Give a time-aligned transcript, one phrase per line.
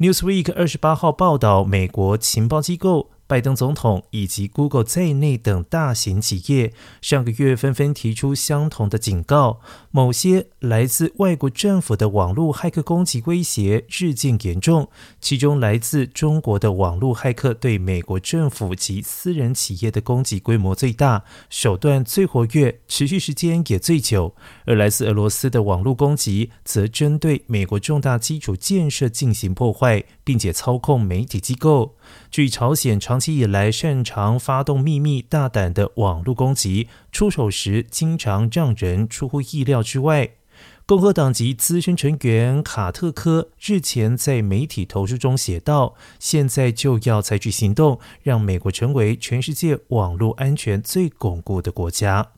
[0.00, 3.10] Newsweek 二十八号报道，美国情报机构。
[3.28, 9.60] 拜登总统以及 Google 在内等大型企业上个月纷纷提出相同的警告：
[9.90, 14.88] 某些来自外国政府的网络骇客攻击威胁日渐严重。
[15.20, 24.34] 其中，来自中国的网络骇客对美国政府及私人企业的攻击规模最大，手段最活跃，持续时间也最久；
[24.64, 31.94] 而来自俄罗斯的网络攻击则针对美国重大基础建设进行破坏，并且操控媒体机构。
[32.30, 40.30] 据朝鲜长长期以来擅长发动秘密、大胆的网络攻击，出手时经常让人出乎意料之外。
[40.86, 52.28] 共和党籍资深成员卡特科日前在媒体投诉中写道：“现在就要采取行动，让美国成为全世界网络安全最巩固的国家。”